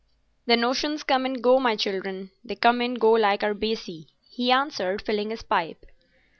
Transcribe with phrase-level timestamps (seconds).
[0.47, 5.03] "The notions come and go, my children—they come and go like our "baccy," he answered,
[5.03, 5.85] filling his pipe.